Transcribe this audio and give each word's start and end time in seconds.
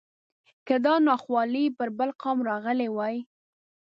که 0.67 0.75
دا 0.85 0.93
ناخوالې 1.07 1.65
پر 1.77 1.89
بل 1.97 2.09
قوم 2.21 2.37
راغلی 2.49 2.89
وای. 2.91 3.15